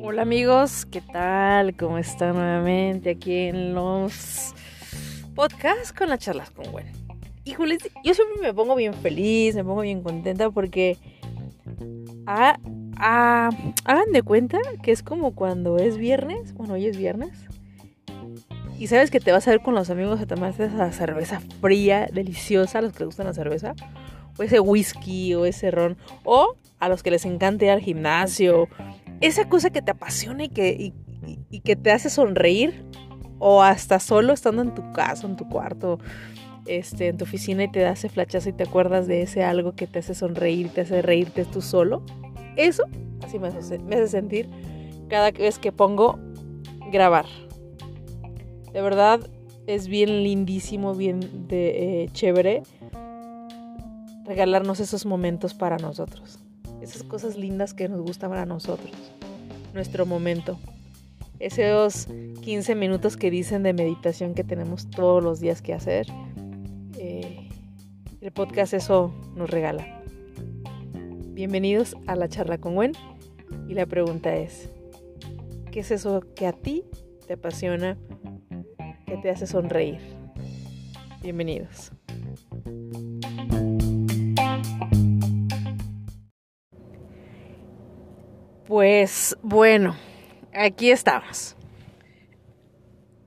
[0.00, 1.76] Hola amigos, ¿qué tal?
[1.76, 4.52] ¿Cómo están nuevamente aquí en los
[5.36, 6.86] podcasts con las charlas con Gwen?
[7.44, 10.96] Híjoles, yo siempre me pongo bien feliz, me pongo bien contenta porque
[12.26, 12.58] ah,
[12.96, 13.50] ah,
[13.84, 17.46] hagan de cuenta que es como cuando es viernes, bueno, hoy es viernes,
[18.78, 22.08] y sabes que te vas a ver con los amigos a tomar esa cerveza fría,
[22.12, 23.74] deliciosa, a los que les gustan la cerveza,
[24.38, 28.68] o ese whisky, o ese ron, o a los que les encanta ir al gimnasio,
[29.20, 30.92] esa cosa que te apasiona y que,
[31.50, 32.84] y, que te hace sonreír,
[33.40, 35.98] o hasta solo estando en tu casa, en tu cuarto,
[36.66, 39.74] este, en tu oficina y te da ese flachazo y te acuerdas de ese algo
[39.74, 42.02] que te hace sonreír, te hace reírte tú solo.
[42.56, 42.84] Eso
[43.24, 44.48] así me hace, me hace sentir
[45.08, 46.18] cada vez que pongo
[46.92, 47.26] grabar.
[48.72, 49.20] De verdad
[49.66, 52.62] es bien lindísimo, bien de, eh, chévere
[54.24, 56.38] regalarnos esos momentos para nosotros.
[56.82, 58.92] Esas cosas lindas que nos gustan para nosotros.
[59.72, 60.58] Nuestro momento.
[61.38, 62.08] Esos
[62.42, 66.06] 15 minutos que dicen de meditación que tenemos todos los días que hacer.
[66.98, 67.48] Eh,
[68.20, 70.02] el podcast eso nos regala.
[71.30, 72.92] Bienvenidos a la charla con Gwen.
[73.66, 74.68] Y la pregunta es,
[75.72, 76.84] ¿qué es eso que a ti
[77.26, 77.96] te apasiona,
[79.08, 79.98] que te hace sonreír?
[81.22, 81.92] Bienvenidos.
[88.66, 89.96] Pues bueno,
[90.52, 91.56] aquí estamos.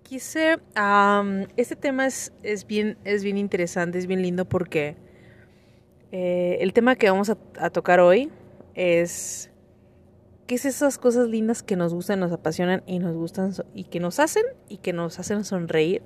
[0.03, 0.59] Quise,
[1.57, 2.31] este tema es,
[2.67, 4.97] bien, es bien interesante, es bien lindo porque
[6.11, 8.29] eh, el tema que vamos a, tocar hoy
[8.75, 9.50] es
[10.51, 14.01] qué es esas cosas lindas que nos gustan, nos apasionan y nos gustan y que
[14.01, 16.03] nos hacen y que nos hacen sonreír.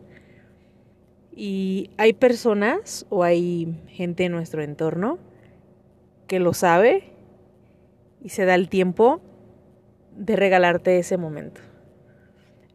[1.35, 5.17] Y hay personas o hay gente en nuestro entorno
[6.27, 7.11] que lo sabe
[8.21, 9.19] y se da el tiempo
[10.15, 11.61] de regalarte ese momento.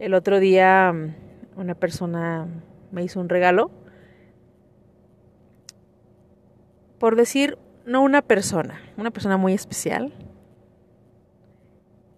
[0.00, 1.14] El otro día mm,
[1.54, 2.48] una persona
[2.90, 3.70] me hizo un regalo.
[6.98, 10.12] Por decir, no una persona, una persona muy especial.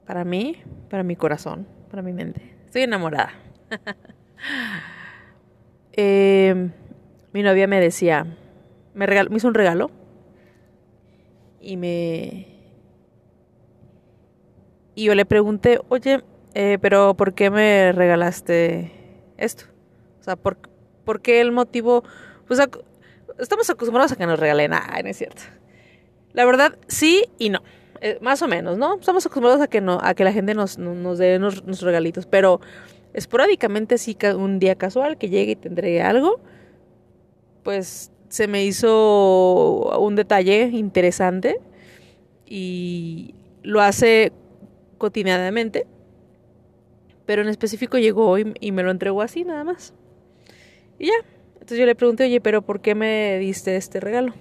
[0.07, 0.57] Para mí,
[0.91, 2.57] para mi corazón, para mi mente.
[2.67, 3.33] Estoy enamorada.
[5.93, 6.71] eh,
[7.33, 8.27] mi novia me decía,
[8.95, 9.91] me, me hizo un regalo
[11.61, 12.53] y me,
[14.95, 16.23] y yo le pregunté, oye,
[16.55, 18.93] eh, pero ¿por qué me regalaste
[19.39, 19.65] esto?
[20.21, 20.59] O sea, ¿por,
[21.05, 22.05] ¿por qué el motivo?
[22.47, 22.61] Pues
[23.39, 24.75] estamos acostumbrados a que nos regalen.
[24.75, 25.43] Ah, no es cierto.
[26.33, 27.63] La verdad, sí y no.
[28.05, 28.99] Eh, más o menos, ¿no?
[28.99, 32.27] Estamos acostumbrados a que, no, a que la gente nos, nos dé nuestros regalitos.
[32.27, 32.61] Pero
[33.15, 36.41] esporádicamente, sí, un día casual que llegue y te entregue algo,
[37.63, 41.61] pues se me hizo un detalle interesante
[42.45, 44.33] y lo hace
[44.99, 45.87] cotidianamente,
[47.25, 49.95] pero en específico llegó hoy y me lo entregó así nada más.
[50.99, 51.15] Y ya,
[51.55, 54.35] entonces yo le pregunté, oye, pero ¿por qué me diste este regalo?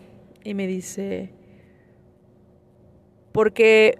[0.44, 1.31] Y me dice,
[3.31, 4.00] porque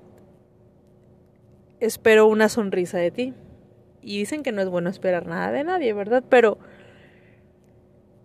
[1.80, 3.34] espero una sonrisa de ti.
[4.02, 6.24] Y dicen que no es bueno esperar nada de nadie, ¿verdad?
[6.28, 6.58] Pero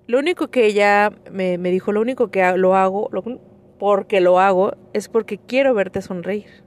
[0.06, 3.10] lo único que ella me, me dijo, lo único que lo hago,
[3.78, 6.64] porque lo hago, es porque quiero verte sonreír.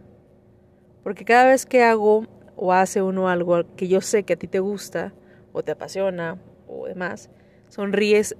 [1.04, 4.48] Porque cada vez que hago o hace uno algo que yo sé que a ti
[4.48, 5.14] te gusta
[5.54, 7.30] o te apasiona o demás,
[7.70, 8.36] sonríes,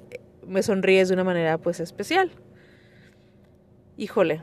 [0.46, 2.32] me sonríes de una manera pues especial.
[3.98, 4.42] Híjole,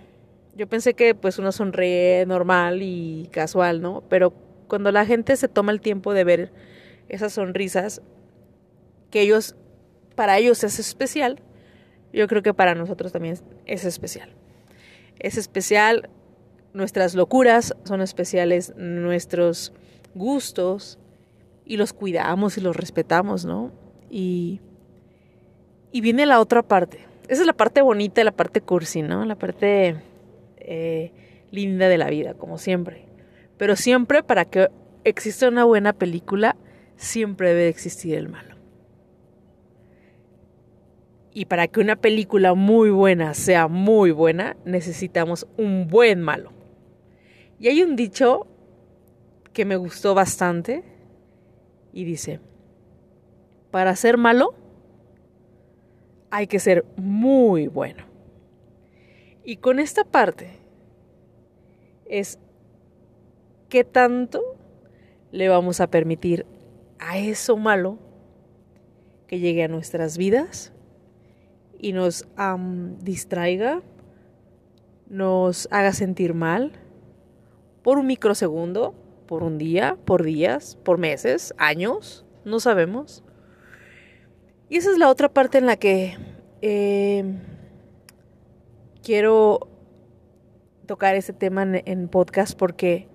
[0.57, 4.03] yo pensé que pues uno sonríe normal y casual, ¿no?
[4.09, 4.33] Pero
[4.69, 6.53] cuando la gente se toma el tiempo de ver
[7.09, 8.01] esas sonrisas,
[9.11, 9.55] que ellos,
[10.15, 11.41] para ellos es especial,
[12.13, 14.31] yo creo que para nosotros también es especial.
[15.19, 16.09] Es especial
[16.73, 19.73] nuestras locuras son especiales, nuestros
[20.15, 20.99] gustos,
[21.67, 23.73] y los cuidamos y los respetamos, ¿no?
[24.09, 24.61] Y,
[25.91, 27.01] y viene la otra parte.
[27.29, 29.25] Esa es la parte bonita, la parte cursi, ¿no?
[29.25, 29.97] La parte
[30.67, 31.13] eh,
[31.51, 33.07] linda de la vida, como siempre.
[33.57, 34.69] Pero siempre para que
[35.05, 36.57] exista una buena película,
[36.97, 38.57] siempre debe existir el malo.
[41.33, 46.53] Y para que una película muy buena sea muy buena, necesitamos un buen malo.
[47.59, 48.47] Y hay un dicho
[49.53, 50.83] que me gustó bastante
[51.93, 52.41] y dice,
[53.71, 54.55] para ser malo
[56.31, 58.05] hay que ser muy bueno.
[59.47, 60.59] Y con esta parte
[62.05, 62.41] es
[63.69, 64.43] qué tanto
[65.31, 66.45] le vamos a permitir
[66.99, 67.97] a eso malo
[69.29, 70.73] que llegue a nuestras vidas
[71.79, 72.27] y nos
[73.05, 73.83] distraiga,
[75.09, 76.73] nos haga sentir mal
[77.85, 78.95] por un microsegundo,
[79.29, 83.23] por un día, por días, por meses, años, no sabemos.
[84.69, 86.17] Y esa es la otra parte en la que
[86.63, 87.25] eh,
[89.07, 89.69] quiero
[90.85, 93.07] tocar ese tema en podcast porque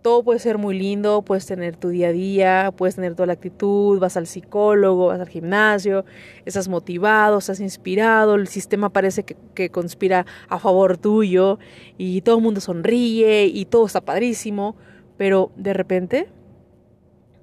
[0.00, 3.34] todo puede ser muy lindo, puedes tener tu día a día, puedes tener toda la
[3.34, 6.06] actitud, vas al psicólogo, vas al gimnasio,
[6.46, 11.58] estás motivado, estás inspirado, el sistema parece que, conspira a favor tuyo
[11.98, 14.76] y todo el mundo sonríe y todo está padrísimo,
[15.18, 16.30] pero de repente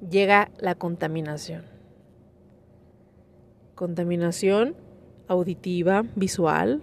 [0.10, 1.66] llega la contaminación.
[3.76, 4.89] Contaminación
[5.30, 6.82] auditiva, visual,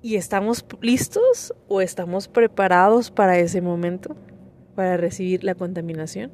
[0.00, 4.14] ¿Y estamos listos o estamos preparados para ese momento,
[4.76, 6.30] para recibir la contaminación?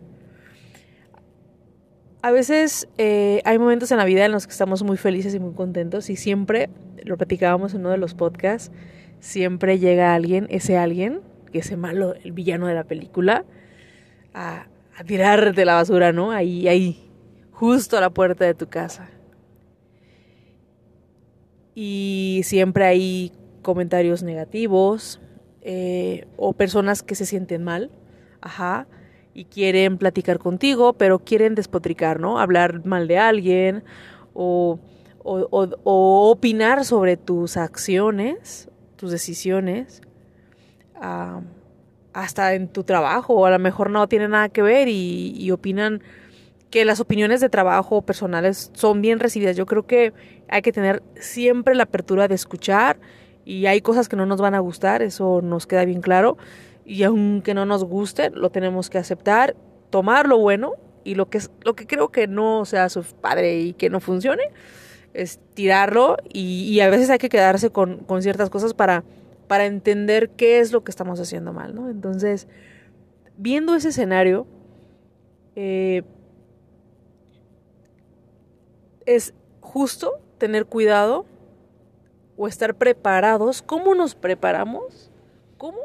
[2.21, 5.41] A veces eh, hay momentos en la vida en los que estamos muy felices y
[5.41, 6.69] muy contentos y siempre,
[7.05, 8.71] lo platicábamos en uno de los podcasts,
[9.21, 13.47] siempre llega alguien, ese alguien, que ese malo, el villano de la película,
[14.35, 14.67] a,
[14.97, 16.33] a tirarte la basura, ¿no?
[16.33, 17.04] Ahí, ahí,
[17.55, 19.09] justo a la puerta de tu casa.
[21.75, 25.21] Y siempre hay comentarios negativos
[25.63, 27.91] eh, o personas que se sienten mal,
[28.41, 28.87] ajá,
[29.33, 32.39] y quieren platicar contigo, pero quieren despotricar, ¿no?
[32.39, 33.83] Hablar mal de alguien
[34.35, 34.79] o,
[35.25, 40.03] opinar sobre tus acciones, tus decisiones,
[42.13, 45.51] hasta en tu trabajo, o a lo mejor no tiene nada que ver y, y
[45.51, 46.03] opinan
[46.71, 49.57] que las opiniones de trabajo personales son bien recibidas.
[49.57, 50.13] Yo creo que
[50.49, 52.99] hay que tener siempre la apertura de escuchar
[53.45, 56.37] y hay cosas que no nos van a gustar, eso nos queda bien claro.
[56.85, 59.57] Y aunque no nos guste, lo tenemos que aceptar,
[59.91, 60.73] tomar lo bueno
[61.05, 64.45] y lo que, lo que creo que no sea su padre y que no funcione,
[65.13, 69.05] es tirarlo y, a veces hay que quedarse con, con, ciertas cosas para,
[69.47, 71.89] para entender qué es lo que estamos haciendo mal, ¿no?
[71.89, 72.49] Entonces,
[73.37, 74.47] viendo ese escenario,
[75.55, 76.03] eh,
[79.07, 81.27] es justo tener cuidado
[82.37, 83.63] o estar preparados.
[83.63, 85.11] ¿Cómo nos preparamos?
[85.57, 85.79] ¿Cómo?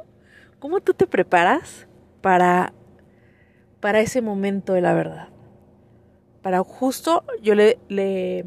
[0.60, 1.88] ¿Cómo tú te preparas
[2.22, 2.74] para,
[3.80, 5.30] para ese momento de la verdad?
[6.42, 8.46] Para justo, yo le, le...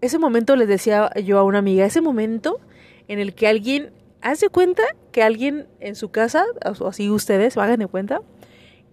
[0.00, 2.60] Ese momento les decía yo a una amiga, ese momento
[3.08, 3.92] en el que alguien
[4.22, 4.82] hace cuenta
[5.12, 6.44] que alguien en su casa,
[6.80, 8.20] o así ustedes, hagan de cuenta,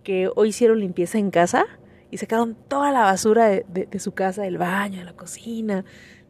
[0.04, 1.66] que hoy hicieron limpieza en casa
[2.12, 5.84] y sacaron toda la basura de, de, su casa, del baño, de la cocina,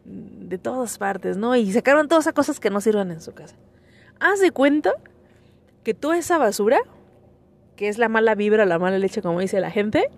[0.05, 1.55] de todas partes, ¿no?
[1.55, 3.55] Y sacaron todas esas cosas que no sirven en su casa.
[4.19, 4.93] Haz de cuenta
[5.83, 6.79] que toda esa basura,
[7.75, 10.09] que es la mala vibra, la mala leche, como dice la gente,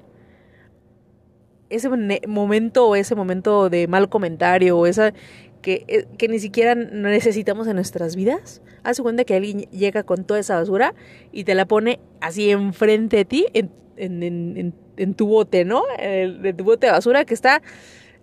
[1.70, 1.90] ese
[2.28, 5.14] momento o ese momento de mal comentario o esa
[5.62, 10.04] que, eh, que ni siquiera necesitamos en nuestras vidas, haz de cuenta que alguien llega
[10.04, 10.94] con toda esa basura
[11.32, 15.84] y te la pone así enfrente de ti, en, tu bote, ¿no?
[15.98, 17.62] En tu bote de basura que está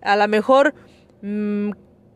[0.02, 0.74] a lo mejor
[1.22, 1.70] Mm,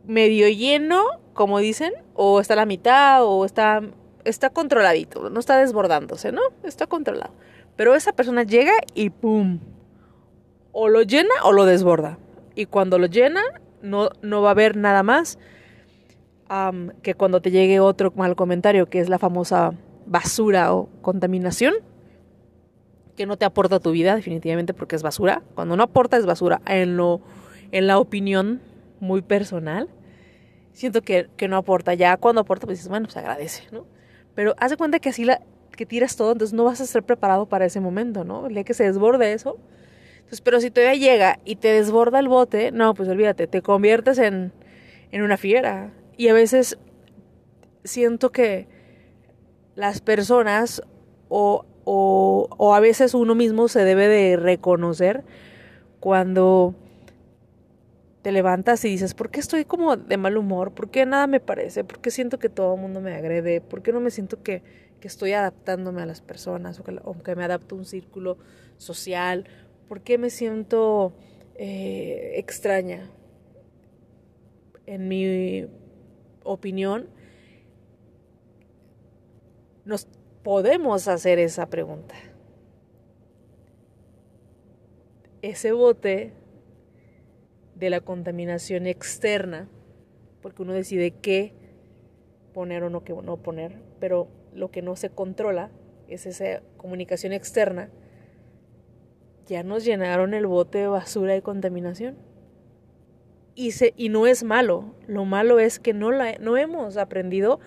[0.07, 1.03] medio lleno,
[1.33, 3.83] como dicen, o está a la mitad, o está,
[4.25, 6.43] está controladito, no está desbordándose, ¿no?
[6.65, 7.33] Está controlado.
[7.77, 9.61] Pero esa persona llega y ¡pum!
[10.73, 12.19] O lo llena o lo desborda.
[12.55, 13.43] Y cuando lo llena,
[13.83, 15.39] no, no va a haber nada más
[17.03, 19.73] que cuando te llegue otro mal comentario, que es la famosa
[20.07, 21.75] basura o contaminación,
[23.17, 25.43] que no te aporta tu vida, definitivamente, porque es basura.
[25.55, 27.21] Cuando no aporta es basura en, lo,
[27.71, 28.61] en la opinión
[28.99, 29.89] muy personal,
[30.73, 31.95] siento que, no aporta.
[31.95, 33.87] Ya cuando aporta, pues dices, bueno, pues agradece, ¿no?
[34.35, 35.43] Pero haz de cuenta que así la,
[35.77, 38.47] que tiras todo, entonces no vas a estar preparado para ese momento, ¿no?
[38.49, 39.59] El día que se desborde eso.
[40.31, 44.17] Entonces, pero si todavía llega y te desborda el bote, no, pues olvídate, te conviertes
[44.19, 44.53] en,
[45.11, 45.93] en una fiera.
[46.17, 46.79] Y a veces
[47.83, 48.69] siento que
[49.75, 50.83] las personas
[51.29, 55.25] o, o, o a veces uno mismo se debe de reconocer
[55.99, 56.77] cuando
[58.23, 60.71] te levantas y dices, ¿por qué estoy como de mal humor?
[60.71, 61.83] ¿Por qué nada me parece?
[61.83, 63.61] ¿Por qué siento que todo el mundo me agrede?
[63.61, 64.63] ¿Por qué no me siento que,
[65.01, 66.85] que estoy adaptándome a las personas o
[67.25, 68.39] que, me adapto a un círculo
[68.77, 69.47] social?
[69.91, 71.15] ¿Por qué me siento
[71.57, 73.11] eh, extraña?
[74.87, 75.67] En mi
[76.45, 77.09] opinión,
[79.85, 80.07] nos
[80.45, 82.15] podemos hacer esa pregunta.
[85.43, 86.35] Ese bote
[87.75, 89.69] de la contaminación externa,
[90.41, 91.53] porque uno decide qué
[92.55, 95.73] poner o no, qué no poner, pero lo que no se controla
[96.07, 97.91] es esa comunicación externa,
[99.51, 102.17] ya nos llenaron el bote de basura y contaminación.
[103.57, 107.59] Y, se, y no es malo, lo malo es que no, la, no hemos aprendido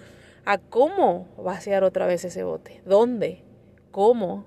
[0.45, 3.43] a cómo vaciar otra vez ese bote, dónde,
[3.91, 4.45] cómo,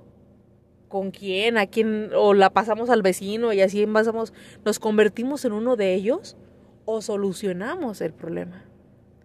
[0.89, 4.33] con quién, a quién, o la pasamos al vecino y así pasamos,
[4.65, 6.39] nos convertimos en uno de ellos
[6.87, 8.65] o solucionamos el problema,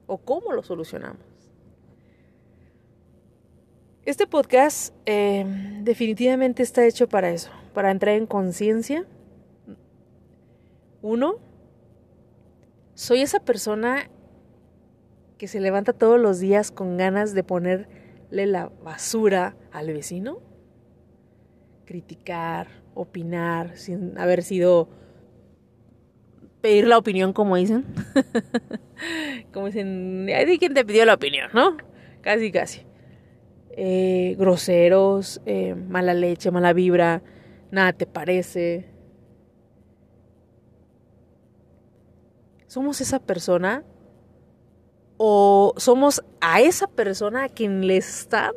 [0.05, 1.30] o cómo lo solucionamos.
[4.03, 5.45] Este podcast eh,
[5.83, 9.05] definitivamente está hecho para eso, para entrar en conciencia.
[11.03, 11.35] Uno,
[12.95, 14.09] soy esa persona
[15.37, 20.39] que se levanta todos los días con ganas de ponerle la basura al vecino.
[21.85, 24.89] Criticar, opinar, sin haber sido
[26.61, 27.85] pedir la opinión, como dicen.
[29.53, 31.77] como dicen, ¿de quién te pidió la opinión, no?
[32.21, 32.90] Casi, casi.
[33.77, 37.21] Eh, groseros, eh, mala leche, mala vibra,
[37.71, 38.85] nada te parece.
[42.67, 43.83] ¿Somos esa persona?
[45.17, 48.53] ¿O somos a esa persona a quien le están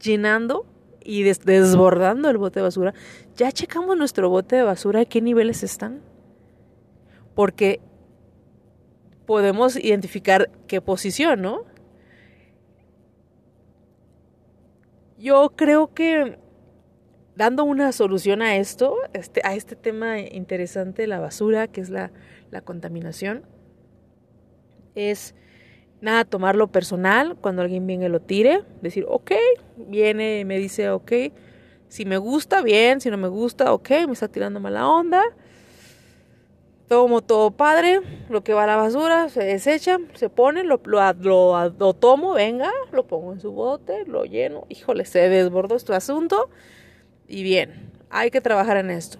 [0.00, 0.66] llenando
[1.04, 2.94] y desbordando el bote de basura?
[3.36, 5.00] ¿Ya checamos nuestro bote de basura?
[5.00, 6.00] ¿A qué niveles están?
[7.34, 7.80] Porque
[9.26, 11.64] podemos identificar qué posición, ¿no?
[15.26, 16.38] Yo creo que
[17.34, 21.90] dando una solución a esto, este, a este tema interesante de la basura, que es
[21.90, 22.12] la,
[22.52, 23.44] la contaminación,
[24.94, 25.34] es
[26.00, 29.32] nada tomarlo personal cuando alguien viene y lo tire, decir, ok,
[29.88, 31.10] viene y me dice, ok,
[31.88, 35.24] si me gusta, bien, si no me gusta, ok, me está tirando mala onda,
[36.88, 41.94] tomo todo padre, lo que va a la basura, se desecha, se pone, lo, lo,
[41.94, 46.48] tomo, venga, lo pongo en su bote, lo lleno, híjole, se desbordó este asunto
[47.26, 49.18] y bien, hay que trabajar en esto.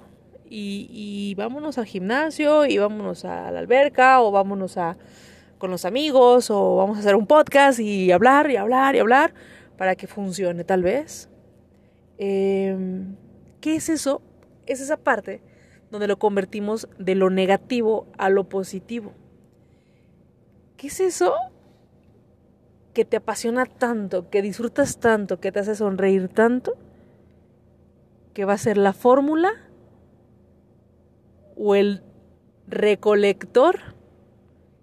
[0.49, 4.97] Y, y vámonos al gimnasio y vámonos a la alberca o vámonos a
[5.59, 9.35] con los amigos o vamos a hacer un podcast y hablar y hablar y hablar
[9.77, 11.29] para que funcione tal vez.
[12.19, 13.17] Em,
[13.61, 14.23] ¿Qué es eso?
[14.67, 15.41] Es esa parte
[15.91, 19.13] donde lo convertimos de lo negativo a lo positivo.
[20.77, 21.35] ¿Qué es eso
[22.93, 26.77] que te apasiona tanto, que disfrutas tanto, que te hace sonreír tanto,
[28.33, 29.51] que va a ser la fórmula
[31.57, 32.03] o el
[32.67, 33.79] recolector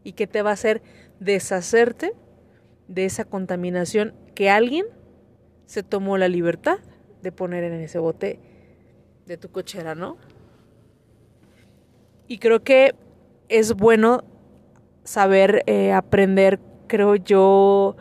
[0.04, 0.82] y que te va a hacer
[1.20, 2.14] deshacerte
[2.88, 4.86] de esa contaminación que alguien
[5.66, 6.78] se tomó la libertad
[7.22, 8.40] de poner en ese bote
[9.26, 10.18] de tu cochera, ¿no?
[12.28, 12.96] Y creo que
[13.50, 14.24] es bueno
[15.04, 17.96] saber eh, aprender, creo yo,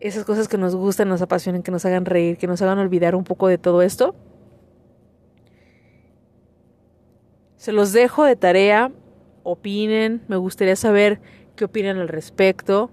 [0.00, 3.14] esas cosas que nos gustan, nos apasionan, que nos hagan reír, que nos hagan olvidar
[3.14, 4.14] un poco de todo esto.
[7.56, 8.92] Se los dejo de tarea,
[9.42, 11.20] opinen, me gustaría saber
[11.56, 12.90] qué opinan al respecto.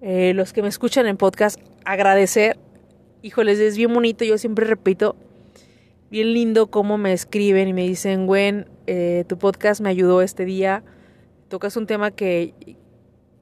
[0.00, 2.58] Eh, los que me escuchan en podcast, agradecer.
[3.22, 5.16] Híjoles, es bien bonito, yo siempre repito,
[6.14, 10.44] bien lindo cómo me escriben y me dicen, Gwen, eh, tu podcast me ayudó este
[10.44, 10.84] día.
[11.48, 12.54] Tocas un tema que,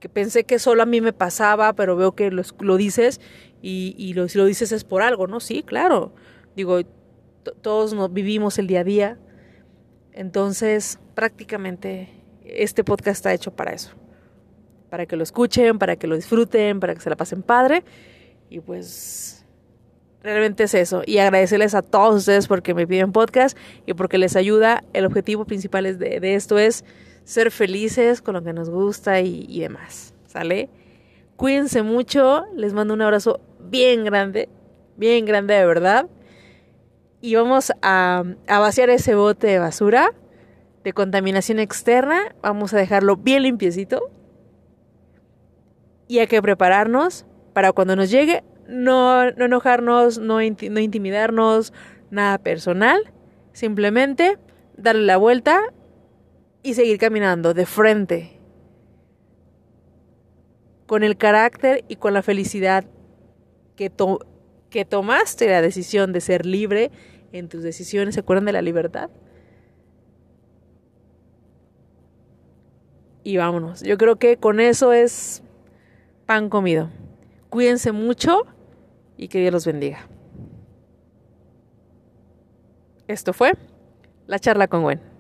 [0.01, 3.21] que pensé que solo a mí me pasaba, pero veo que lo, lo dices
[3.61, 5.39] y, y lo, si lo dices es por algo, ¿no?
[5.39, 6.15] Sí, claro.
[6.57, 6.81] Digo,
[7.61, 9.19] todos nos vivimos el día a día.
[10.15, 12.09] Entonces, prácticamente
[12.43, 13.91] este podcast está hecho para eso.
[14.89, 17.85] Para que lo escuchen, para que lo disfruten, para que se la pasen padre.
[18.49, 19.42] Y pues
[20.23, 21.03] realmente es eso.
[21.05, 24.85] Y agradecerles a todos ustedes porque me piden podcast y porque les ayuda.
[24.93, 26.85] El objetivo principal es de, esto es
[27.25, 30.15] ser felices con lo que nos gusta y, demás.
[30.27, 30.69] ¿Sale?
[31.37, 32.45] Cuídense mucho.
[32.57, 34.49] Les mando un abrazo bien grande.
[34.97, 36.09] Bien grande de verdad.
[37.21, 40.13] Y vamos a, a vaciar ese bote de basura
[40.85, 42.35] de contaminación externa.
[42.43, 44.11] Vamos a dejarlo bien limpiecito.
[46.09, 51.73] Y hay que prepararnos para cuando nos llegue no, no enojarnos, no, no intimidarnos,
[52.11, 53.13] nada personal.
[53.53, 54.39] Simplemente
[54.77, 55.61] darle la vuelta
[56.63, 58.41] y seguir caminando de frente.
[60.87, 62.85] Con el carácter y con la felicidad
[63.77, 63.93] que,
[64.71, 66.91] que tomaste la decisión de ser libre
[67.33, 68.15] en tus decisiones.
[68.15, 69.11] ¿Se acuerdan de la libertad?
[73.23, 73.83] Y vámonos.
[73.83, 75.43] Yo creo que con eso es
[76.27, 76.91] pan comido.
[77.51, 78.47] Cuídense mucho
[79.17, 80.07] y que Dios los bendiga.
[83.09, 83.53] Esto fue
[84.27, 85.12] la charla con Gwen.